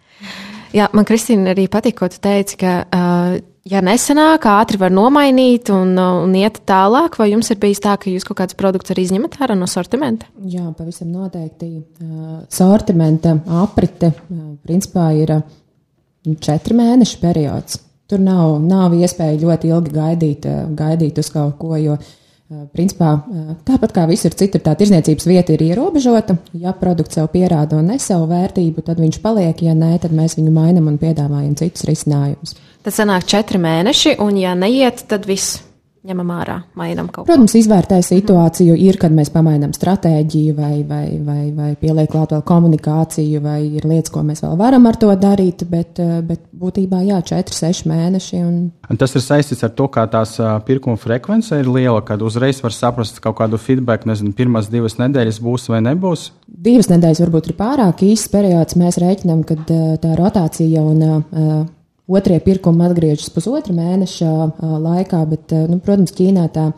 [0.73, 3.37] Jā, man Kristīna arī patīk, ko tu teici, ka uh,
[3.71, 8.11] ja nesenāk, ātri var nomainīt un, un iet tālāk, vai jums ir bijis tā, ka
[8.11, 10.29] jūs kaut kāds produkts arī izņemat ārā no sortimenta?
[10.47, 11.71] Jā, pavisam noteikti.
[12.03, 14.13] Uh, sortimenta aprite
[14.65, 15.35] principā ir
[16.43, 17.81] četri mēnešu periods.
[18.07, 21.97] Tur nav, nav iespēja ļoti ilgi gaidīt, gaidīt uz kaut ko, jo
[22.47, 23.09] Principā,
[23.67, 26.37] tāpat kā visur citur, tā tirzniecības vieta ir ierobežota.
[26.55, 30.37] Ja produkts sev pierāda un nes savu vērtību, tad viņš paliek, ja nē, tad mēs
[30.39, 32.55] viņu mainām un piedāvājam citus risinājumus.
[32.87, 35.57] Tad sanāk četri mēneši, un ja neiet, tad viss
[36.07, 37.27] ņemam ārā, mainām kaut ko.
[37.27, 42.45] Protams, izvērtē situāciju ir, kad mēs pamainām stratēģiju vai, vai, vai, vai pieliek klāt vēl
[42.47, 47.03] komunikāciju, vai ir lietas, ko mēs vēl varam ar to darīt, bet, eh, bet būtībā
[47.09, 48.39] jā, 4-6 mēneši.
[48.47, 48.57] Un...
[48.87, 52.71] Un tas ir saistīts ar to, kā tās pirkuma frekvence ir liela, kad uzreiz var
[52.71, 56.29] saprast kaut kādu feedback, nezinu, pirmās divas nedēļas būs vai nebūs.
[56.47, 58.79] Divas nedēļas varbūt ir pārāk īsts periods.
[58.79, 61.75] Mēs rēķinām, ka tā rotācija un
[62.07, 64.29] Otrie pirkumi atgriežas pusotra mēneša
[64.79, 66.69] laikā, bet, nu, protams, Ķīnā tā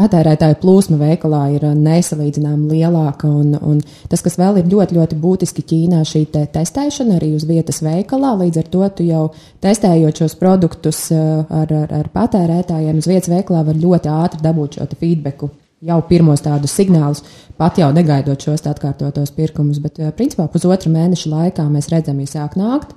[0.00, 3.28] patērētāju plūsma veikalā ir nesalīdzināmi lielāka.
[3.28, 7.44] Un, un tas, kas vēl ir ļoti, ļoti būtiski Ķīnā, šī te testēšana arī uz
[7.48, 8.32] vietas veikalā.
[8.40, 9.26] Līdz ar to tu jau
[9.64, 14.88] testējot šos produktus ar, ar, ar patērētājiem uz vietas veikalā var ļoti ātri dabūt šo
[14.96, 15.50] feedbacku.
[15.86, 17.20] Jau pirmos tādus signālus,
[17.60, 22.56] pat jau negaidot šos atkārtotos pirkumus, bet principā pusotra mēneša laikā mēs redzam, ja sāk
[22.56, 22.96] nākt,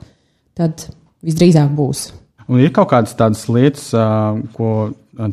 [0.55, 0.87] tad
[1.25, 2.09] visdrīzāk būs.
[2.49, 3.91] Un ir kaut kādas tādas lietas,
[4.55, 4.71] ko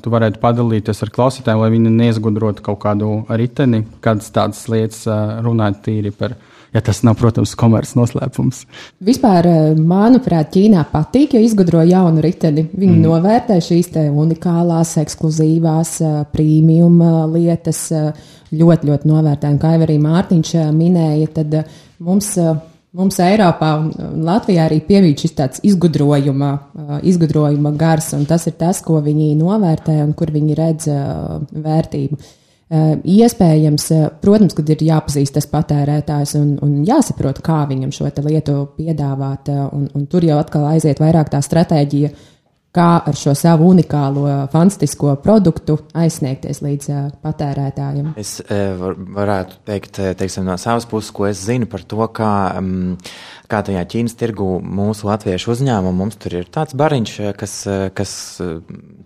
[0.03, 5.07] tu varētu padalīties ar klausītājiem, lai viņi neizgudrotu kaut kādu riteni, kādas tādas lietas
[5.47, 6.37] runāt tīri par.
[6.75, 8.65] Ja tas nav, protams, komerces noslēpums.
[9.07, 9.47] Vispār,
[9.79, 12.67] manuprāt, Ķīnā patīk, jo izgudro jaunu riteni.
[12.69, 13.05] Viņi mm.
[13.07, 15.95] novērtē šīs unikālās, ekskluzīvās,
[16.35, 16.99] prēmijum
[17.33, 17.81] lietas
[18.53, 19.63] ļoti, ļoti novērtējami.
[19.63, 21.63] Kā jau arī Mārtiņš minēja, tad
[22.03, 22.35] mums
[22.97, 26.51] Mums Eiropā un Latvijā arī pievīd šis tāds izgudrojuma,
[27.05, 30.89] izgudrojuma gars, un tas ir tas, ko viņi novērtē un kur viņi redz
[31.67, 32.19] vērtību.
[33.17, 33.85] Iespējams,
[34.23, 39.85] protams, kad ir jāpazīst tas patērētājs un, un jāsaprot, kā viņam šo lietu piedāvāt, un,
[39.93, 42.11] un tur jau atkal aiziet vairāk tā stratēģija,
[42.77, 48.13] kā ar šo savu unikālo, fantastisko produktu aizsniegties līdz uh, patērētājiem?
[48.21, 52.33] Es uh, var, varētu teikt, teiksim, no savas puses, ko es zinu par to, kā,
[52.61, 52.97] um,
[53.51, 57.55] kā tajā Ķīnas tirgu mūsu latviešu uzņēmumu mums tur ir tāds bariņš, kas,
[57.97, 58.17] kas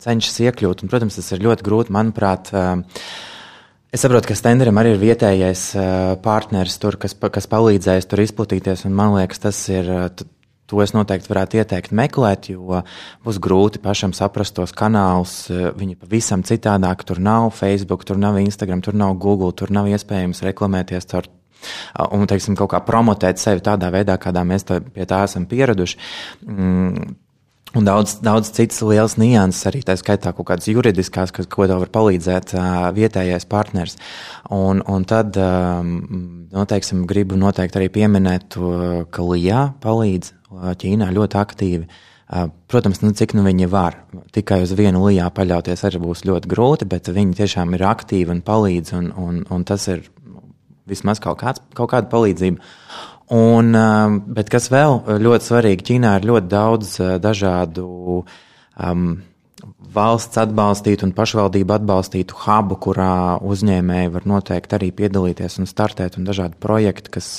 [0.01, 0.85] cenšas iekļūt.
[0.85, 2.51] Un, protams, tas ir ļoti grūti, manuprāt.
[3.91, 5.65] Es saprotu, ka Stenderam arī ir vietējais
[6.25, 8.87] partneris, tur, kas, kas palīdzēs tur izplatīties.
[8.87, 9.91] Man liekas, tas ir
[10.71, 12.83] To es noteikti varētu ieteikt meklēt, jo
[13.27, 15.35] būs grūti pašam saprast tos kanālus.
[15.51, 17.03] Viņi pavisam citādāk.
[17.09, 21.31] Tur nav Facebook, tur nav Instagram, tur nav Google, tur nav iespējams reklamēties caur
[22.11, 25.99] un, teiksim, kaut kā promotēt sevi tādā veidā, kādā mēs tā, pie tā esam pieraduši.
[27.79, 31.79] Un daudz, daudz citas lielas nianses, arī tā skaitā kaut kādas juridiskās, kas, ko tev
[31.85, 33.95] var palīdzēt uh, vietējais partners.
[34.51, 35.93] Un, un tad, um,
[36.51, 38.73] noteiksim, gribu noteikti arī pieminēt to,
[39.15, 41.87] ka Lijā palīdz Ķīnā ļoti aktīvi.
[42.71, 43.97] Protams, nu, cik nu viņi var.
[44.35, 48.43] Tikai uz vienu lijā paļauties arī būs ļoti grūti, bet viņi tiešām ir aktīvi un
[48.47, 50.05] palīdz, un, un, un tas ir
[50.91, 52.63] vismaz kaut, kāds, kaut kāda palīdzība.
[53.31, 53.75] Un,
[54.35, 57.85] bet kas vēl ļoti svarīgi, Ķīnā ir ļoti daudz dažādu
[58.25, 59.05] um,
[59.95, 66.29] valsts atbalstītu un pašvaldību atbalstītu hubu, kurā uzņēmēji var noteikti arī piedalīties un startēt, un
[66.29, 67.31] dažādi projekti, kas,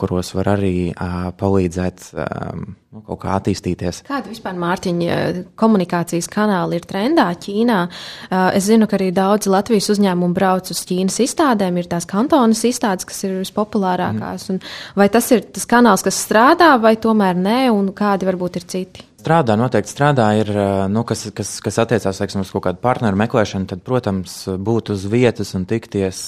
[0.00, 2.64] kuros var arī uh, palīdzēt um,
[3.06, 4.02] kaut kā attīstīties.
[4.08, 5.18] Kāda vispār, Mārtiņa,
[5.60, 7.78] komunikācijas kanāli ir trendā Ķīnā?
[7.86, 12.64] Uh, es zinu, ka arī daudzi Latvijas uzņēmumi brauc uz Ķīnas izstādēm, ir tās kantonas
[12.66, 14.50] izstādes, kas ir vispopulārākās.
[14.50, 14.74] Mm.
[14.98, 19.10] Vai tas ir tas kanāls, kas strādā, vai tomēr nē, un kādi varbūt ir citi?
[19.24, 20.50] Strādā, noteikti strādā, ir,
[20.92, 25.06] nu, kas, kas, kas attiecās teiksim, uz kaut kādu partneru meklēšanu, tad, protams, būt uz
[25.08, 26.18] vietas un tikties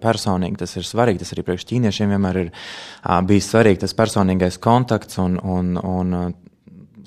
[0.00, 0.56] personīgi.
[0.62, 1.20] Tas ir svarīgi.
[1.20, 2.50] Tas arī priekš ķīniešiem vienmēr ir
[3.28, 6.16] bijis svarīgi tas personīgais kontakts un, un, un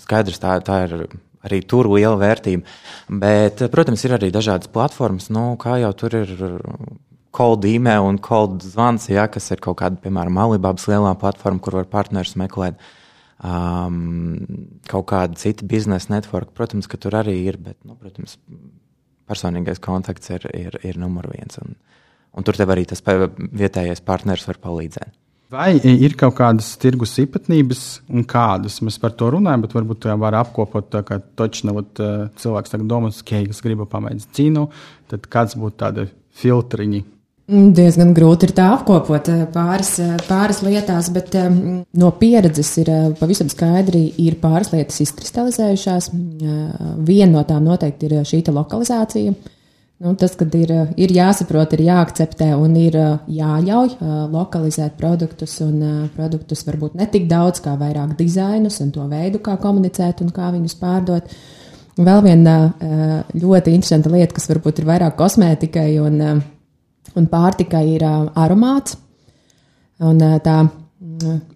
[0.06, 0.98] skaidrs, tā, tā ir
[1.50, 2.78] arī tur liela vērtība.
[3.26, 6.39] Bet, protams, ir arī dažādas platformas, nu, kā jau tur ir
[7.34, 11.82] cold email un cold zvans, ja, kas ir kaut kāda, piemēram, Alibabas lielā platforma, kur
[11.82, 12.78] var partnerus meklēt.
[12.78, 13.00] Uh,
[13.43, 14.38] um,
[14.89, 16.53] kaut kāda cita biznesa network.
[16.58, 18.38] Protams, ka tur arī ir, bet, nu, protams,
[19.29, 21.60] personīgais kontakts ir, ir, ir numur viens.
[21.63, 21.75] Un,
[22.34, 25.19] un tur tev arī tas vietējais partneris var palīdzēt.
[25.53, 30.15] Vai ir kaut kādas tirgus īpatnības, un kādas mēs par to runājam, bet varbūt tā
[30.17, 32.01] var apkopot, tā, ka točna vat,
[32.41, 34.63] cilvēks tagad domā, ka es gribu pamēģināt cīnu,
[35.13, 36.08] tad kāds būtu tādi
[36.41, 37.03] filtriņi,
[37.47, 41.58] diezgan grūti ir tā apkopot eh, pāris, eh, pāris lietās, bet um,
[41.99, 46.13] no pieredzes ir pavisam skaidri, ir pāris lietas izkristalizējušās.
[46.13, 49.34] Uh, viena no tām noteikti ir šī lokalizācija.
[50.03, 52.97] Nu, tas, kad ir, ir jāsaprot, ir jāakceptē un ir
[53.32, 53.93] jāļauj
[54.34, 59.56] lokalizēt produktus, un produktus varbūt ne tik daudz, kā vairāk dizainus un to veidu, kā
[59.62, 61.32] komunicēt un kā viņus pārdot.
[61.95, 62.58] Vēl viena
[63.32, 66.19] ļoti interesanta lieta, kas varbūt ir vairāk kosmētikai un
[67.19, 68.97] un pārtikai ir aromāts.
[70.04, 70.58] Un tā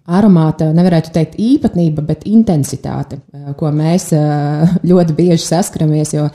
[0.07, 3.19] aromāta, nevarētu teikt īpatnība, bet intensitāte,
[3.57, 4.11] ko mēs
[4.87, 6.27] ļoti bieži saskaramies, jo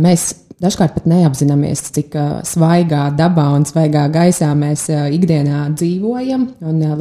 [0.00, 0.30] mēs
[0.62, 2.14] dažkārt pat neapzināmies, cik
[2.46, 6.46] svaigā dabā un svaigā gaisā mēs ikdienā dzīvojam.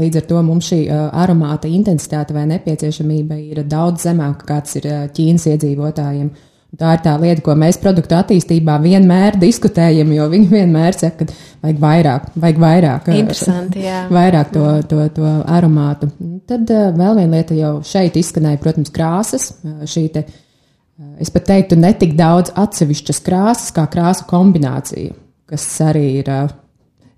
[0.01, 5.47] Līdz ar to mums šī aromāta intensitāte vai nepieciešamība ir daudz zemāka, kāds ir Ķīnas
[5.53, 6.33] iedzīvotājiem.
[6.73, 11.35] Tā ir tā lieta, ko mēs produktu attīstībā vienmēr diskutējam, jo viņi vienmēr saka, ka
[11.67, 13.99] vajag vairāk, vajag vairāk, Interesanti, jā.
[14.09, 16.09] vairāk to, to, to aromātu.
[16.49, 19.51] Tad uh, vēl viena lieta jau šeit izskanēja, protams, krāsas.
[19.61, 20.25] Uh, šī te,
[21.21, 25.13] es pat teiktu, ne tik daudz atsevišķas krāsas, kā krāsu kombinācija,
[25.53, 26.31] kas arī ir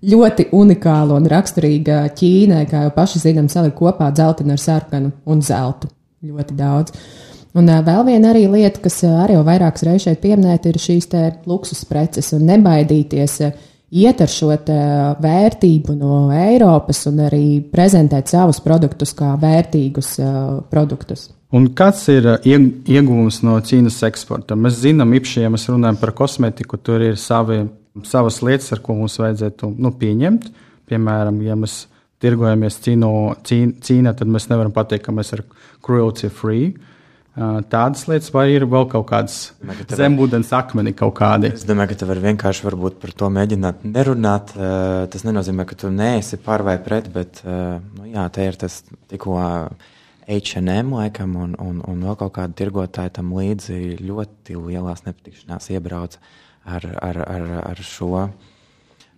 [0.04, 5.40] ļoti unikāla un raksturīga Ķīnai, kā jau paši zinām, salikt kopā dzeltenu ar sarkanu un
[5.40, 5.88] zeltu.
[6.26, 6.92] Ļoti daudz.
[7.56, 11.08] Un vēl viena arī lieta, kas arī jau vairākas reizes šeit pieminēta, ir šīs
[11.48, 13.38] luksus preces un nebaidīties
[13.96, 14.50] iet ar šo
[15.22, 20.18] vērtību no Eiropas un arī prezentēt savus produktus kā vērtīgus
[20.68, 21.30] produktus.
[21.54, 24.58] Un kāds ir iegūms no Ķīnas eksporta?
[24.58, 27.62] Mēs zinām, īpaši, ja mēs runājam par kosmetiku, tur ir savi
[28.04, 30.50] savas lietas, ar ko mums vajadzētu nu, pieņemt.
[30.90, 31.86] Piemēram, ja mēs
[32.22, 33.06] tirgojamies cīn,
[33.80, 35.48] cīnā, tad mēs nevaram pateikt, ka mēs esam
[35.84, 36.74] cruelty free.
[37.36, 39.34] Tādas lietas, vai ir vēl kaut kādas
[39.92, 41.50] zemūdens akmeni kaut kādi?
[41.52, 42.64] Es domāju, ka tu vari vienkārši
[43.02, 44.54] par to mēģināt nerunāt.
[45.12, 48.78] Tas nenozīmē, ka tu neesi par vai pret, bet nu, jā, te ir tas
[49.12, 49.36] tikko
[50.26, 56.22] H&M laikam un, un, un vēl kaut kāda tirgotāja tam līdzi ļoti lielās nepatikšanās iebrauca
[56.64, 58.26] ar, ar, ar, ar šo.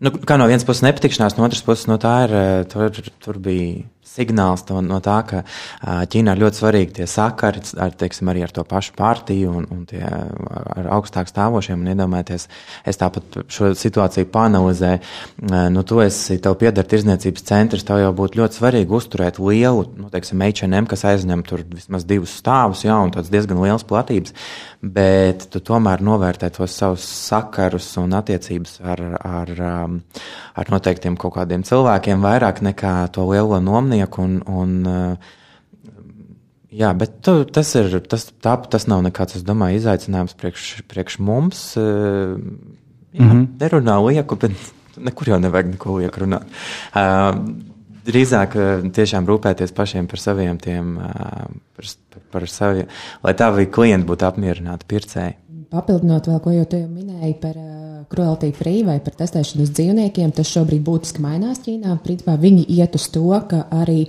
[0.03, 2.35] Nu, kā no vienas puses nepatikšanās, no otras puses no tā ir,
[2.71, 3.87] tur, tur bija
[4.19, 5.43] signāls to, no tā, ka
[5.83, 9.85] Ķīnā ir ļoti svarīgi tie sakari ar, teiksim, arī ar to pašu partiju un, un
[9.89, 11.81] tie, ar augstāk stāvošiem.
[11.83, 12.49] Un iedomājieties,
[12.89, 15.01] es tāpat šo situāciju panelizēju.
[15.75, 20.11] Nu, tu esi, tev pieder tirzniecības centrs, tev jau būtu ļoti svarīgi uzturēt lielu, nu,
[20.13, 24.35] teiksim, H&M, kas aizņem tur vismaz divus stāvus, jā, un tāds diezgan liels platības,
[24.83, 29.53] bet tu tomēr novērtē tos savus sakarus un attiecības ar, ar,
[30.59, 34.23] ar noteiktiem kaut kādiem cilvēkiem vairāk nekā to lielo nomnieku dzīvnieku.
[34.23, 35.19] Un, un,
[36.71, 41.19] jā, bet tu, tas, ir, tas, tā, tas nav nekāds, es domāju, izaicinājums priekš, priekš
[41.19, 41.77] mums.
[41.77, 43.47] Jā, mm -hmm.
[43.61, 44.53] Nerunā lieku, bet
[44.97, 46.45] nekur jau nevajag neko lieku runāt.
[48.09, 48.55] Drīzāk
[48.93, 50.99] tiešām rūpēties pašiem par saviem, tiem,
[51.77, 51.85] par,
[52.31, 52.87] par saviem,
[53.23, 55.35] lai tavi klienti būtu apmierināti pircēji.
[55.71, 60.51] Papildinot vēl, ko jau minēji par uh, cruelty free vai par testēšanu uz dzīvniekiem, tas
[60.53, 61.99] šobrīd būtiski mainās Ķīnā.
[62.05, 64.07] Principā viņi iet uz to, ka arī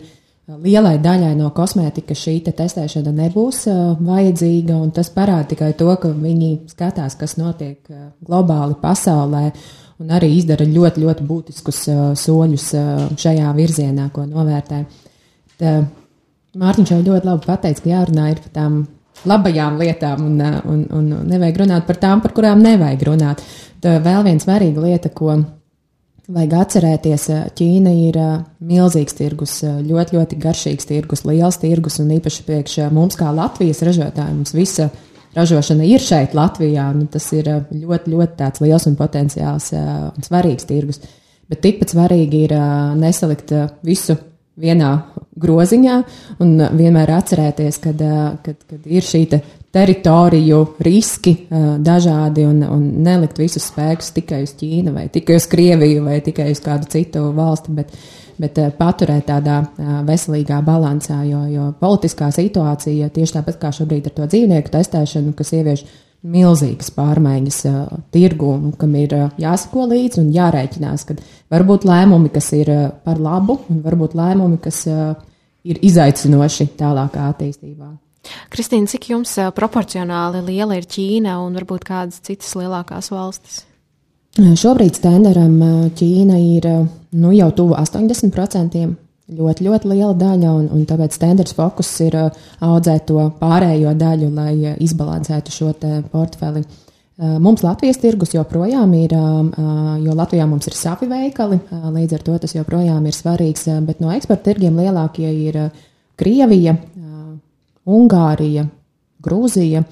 [0.50, 5.90] lielai daļai no kosmētikas šī te testēšana nebūs uh, vajadzīga, un tas parāda tikai to,
[6.02, 9.46] ka viņi skatās, kas notiek uh, globāli pasaulē,
[10.02, 14.84] un arī izdara ļoti, ļoti būtiskus uh, soļus uh, šajā virzienā, ko novērtē.
[15.60, 15.80] Tā,
[16.60, 18.80] Mārtiņš jau ļoti labi pateica, ka jārunā ir par tām
[19.28, 23.44] labajām lietām un, uh, un, un nevajag runāt par tām, par kurām nevajag runāt.
[23.84, 25.36] Tā vēl viena svarīga lieta, ko
[26.30, 28.32] vajag atcerēties, uh, Ķīna ir uh,
[28.64, 34.42] milzīgs tirgus, ļoti, ļoti garšīgs tirgus, liels tirgus un īpaši priekš mums kā Latvijas ražotājiem.
[34.42, 34.90] Mums visa
[35.36, 41.04] ražošana ir šeit Latvijā, nu, tas ir ļoti, ļoti liels un potenciāls un svarīgs tirgus.
[41.50, 42.54] Bet tikpat svarīgi ir
[42.98, 43.54] nesalikt
[43.86, 44.16] visu
[44.60, 44.92] vienā
[45.40, 45.96] groziņā
[46.44, 48.04] un vienmēr atcerēties, kad,
[48.46, 49.42] kad, kad ir šī te
[49.74, 51.36] teritoriju riski
[51.86, 56.50] dažādi un, un nelikt visus spēkus tikai uz Ķīnu vai tikai uz Krieviju vai tikai
[56.56, 57.94] uz kādu citu valsti, bet,
[58.42, 59.62] bet paturēt tādā
[60.08, 65.54] veselīgā balansā, jo, jo politiskā situācija tieši tāpat kā šobrīd ar to dzīvnieku testēšanu, kas
[65.60, 65.86] ievieš
[66.28, 71.16] milzīgas pārmaiņas uh, tirgu, kam ir uh, jāsako līdzi un jārēķinās, ka
[71.52, 75.14] var būt lēmumi, kas ir uh, par labu, un varbūt lēmumi, kas uh,
[75.68, 77.90] ir izaicinoši tālākā attīstībā.
[78.54, 83.64] Kristīna, cik jums uh, proporcionāli liela ir Ķīna un varbūt kādas citas lielākās valstis?
[84.40, 85.56] Šobrīd standaram
[85.98, 88.84] Ķīna ir nu, jau tuvu 80%
[89.40, 94.76] ļoti, ļoti liela daļa, un, un tāpēc standarts fokus ir audzēt to pārējo daļu, lai
[94.86, 95.74] izbalansētu šo
[96.12, 96.64] portfeli.
[96.64, 96.89] Uh,
[97.20, 99.50] mums Latvijas tirgus joprojām ir, um,
[100.04, 104.14] jo Latvijā mums ir savi veikali, līdz ar to tas joprojām ir svarīgs, bet no
[104.16, 105.58] eksporta tirgiem lielākie ir
[106.20, 106.76] Krievija,
[107.90, 108.68] Ungārija,
[109.24, 109.84] Grūzija.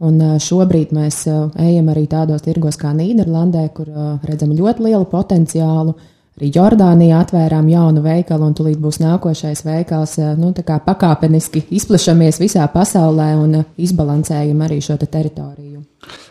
[0.00, 1.26] Un šobrīd mēs
[1.60, 3.90] ejam arī tādos tirgos kā Nīderlandē, kur
[4.24, 5.92] redzam ļoti lielu potenciālu.
[5.92, 10.14] Uh, Arī Jordānijā atvērām jaunu veikalu, un tūlīt būs nākošais veikals.
[10.22, 15.82] Eh, nu, pakāpeniski izplešamies visā pasaulē un eh, izbalansējam arī šo te teritoriju.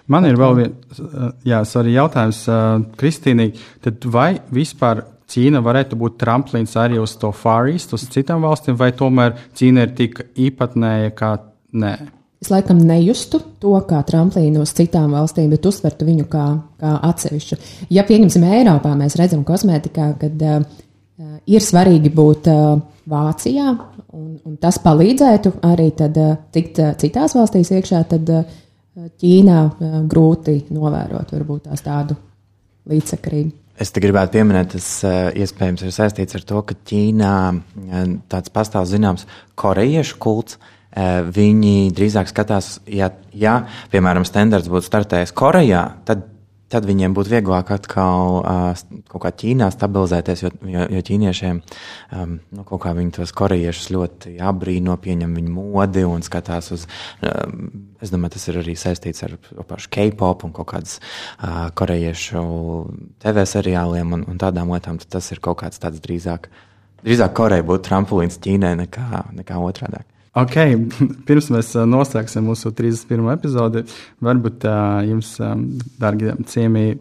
[0.09, 1.03] Man ir vēl viens
[1.45, 2.41] eh, jautājums,
[2.97, 3.51] Kristīnai.
[4.09, 8.89] Vai vispār Ķīna varētu būt tramplīns arī uz to Far East, uz citām valstīm, vai
[8.97, 11.35] tomēr Ķīna ir tik īpatnēja, kā
[11.77, 11.97] nē?
[12.39, 16.45] Es laikam nejustu to kā tramplīnu uz citām valstīm, bet uztvertu viņu kā,
[16.79, 17.57] kā atsevišķu.
[17.91, 20.63] Ja pieņemsim Eiropā, mēs redzam kosmētikā, kad uh,
[21.51, 23.73] ir svarīgi būt uh, Vācijā,
[24.15, 28.57] un, un tas palīdzētu arī tad, uh, tikt uh, citās valstīs iekšā, tad uh,
[29.19, 32.15] Ķīnā uh, grūti novērot varbūt tās tādu
[32.89, 33.51] līdzsakarību.
[33.79, 34.87] Es te gribētu pieminēt, tas
[35.39, 37.35] iespējams ir saistīts ar to, ka Ķīnā
[38.31, 39.23] tāds pastāv zināms
[39.59, 40.57] korejiešu kults,
[41.39, 43.61] viņi drīzāk skatās, ja, ja
[43.93, 46.27] piemēram, standarts būtu startējis Korejā, tad
[46.69, 52.35] tad viņiem būtu vieglāk atkal uh, kaut kā Ķīnā stabilizēties, jo, jo, jo ķīniešiem um,
[52.55, 56.85] nu, kaut kā viņi tos korejiešus ļoti abrīno, pieņem viņu modi un skatās uz.
[57.25, 59.35] Um, es domāju, tas ir arī saistīts ar
[59.67, 62.43] pašu K-pop un kaut kādas uh, korejiešu
[63.23, 65.01] TV seriāliem un, un tādām lietām.
[65.09, 66.51] Tas ir kaut kāds tāds drīzāk,
[67.03, 70.05] drīzāk Koreja būtu tramplīns Ķīnai nekā, nekā otrādāk.
[70.37, 70.55] Ok,
[71.27, 73.31] pirms mēs noslēgsim mūsu 31.
[73.33, 73.85] epizodi,
[74.25, 75.65] varbūt uh, jums, um,
[76.01, 76.99] darbie ciemiņi,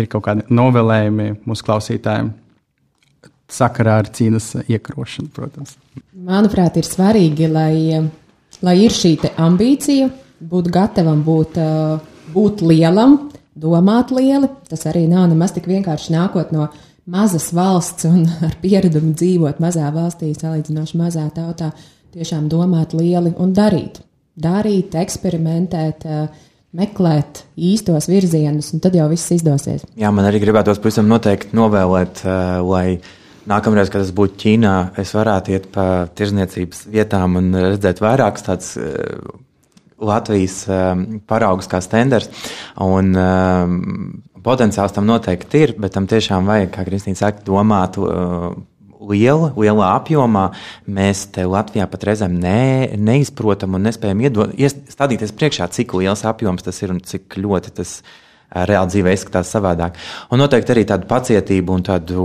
[0.00, 2.30] ir kaut kādi novēlējumi mūsu klausītājiem
[3.50, 5.74] sakarā ar cīnas iekarošanu, protams.
[6.14, 7.98] Manuprāt, ir svarīgi, lai,
[8.62, 10.10] lai ir šī ambīcija,
[10.50, 11.58] būt gatavam būt,
[12.34, 13.18] būt lielam,
[13.58, 14.48] domāt lieli.
[14.70, 16.68] Tas arī nav nemaz tik vienkārši nākot no
[17.10, 21.72] mazas valsts un ar pieredumu dzīvot mazā valstī, salīdzinoši mazā tautā
[22.14, 24.00] tiešām domāt lieli un darīt.
[24.40, 26.46] Darīt, eksperimentēt, eh,
[26.76, 29.84] meklēt īstos virzienus, un tad jau viss izdosies.
[29.98, 33.00] Jā, man arī gribētos pavisam noteikti novēlēt, eh, lai
[33.46, 38.76] nākamreiz, kad es būtu Ķīnā, es varētu iet pa tirzniecības vietām un redzēt vairākus tādus
[38.76, 39.16] eh,
[40.00, 40.64] Latvijas
[41.26, 42.30] paraugus kā stenders.
[42.80, 43.12] Un,
[44.42, 47.98] potenciāls tam noteikti ir, bet tam tiešām vajag, kā Kristīna saka, domāt
[49.00, 50.46] liela, lielā apjomā,
[50.90, 54.56] mēs te Latvijā pat reizēm ne, neizprotam un nespējam iedot,
[54.92, 58.00] stādīties priekšā, cik liels apjoms tas ir un cik ļoti tas
[58.50, 59.98] reāli dzīvē izskatās savādāk.
[60.34, 62.24] Un noteikti arī tādu pacietību un tādu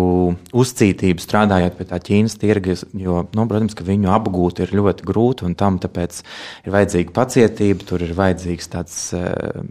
[0.58, 5.46] uzcītību strādājot pie tā Ķīnas tirgus, jo, nu, protams, ka viņu apgūt ir ļoti grūti
[5.46, 6.24] un tam tāpēc
[6.66, 9.62] ir vajadzīga pacietība, tur ir vajadzīgs tāds uh,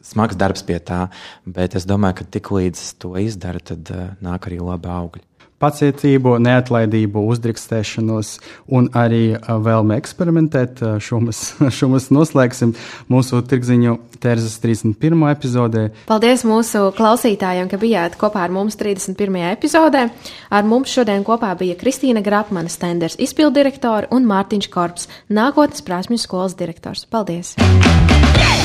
[0.00, 1.04] smags darbs pie tā,
[1.44, 5.26] bet es domāju, ka tik līdz to izdara, tad uh, nāk arī labi augļi
[5.64, 8.34] pacietību, neatlaidību, uzdrīkstēšanos
[8.76, 10.84] un arī vēlme eksperimentēt.
[11.04, 11.42] Šo mēs,
[11.78, 12.74] šo mēs noslēgsim
[13.12, 15.24] mūsu tirgziņu tērzes 31.
[15.32, 15.86] epizodē.
[16.08, 19.40] Paldies mūsu klausītājiem, ka bijāt kopā ar mums 31.
[19.52, 20.06] epizodē.
[20.54, 26.56] Ar mums šodien kopā bija Kristīna Grapmana, Stenders izpildirektora un Mārtiņš Korps, nākotnes prasmju skolas
[26.58, 27.08] direktors.
[27.10, 27.54] Paldies!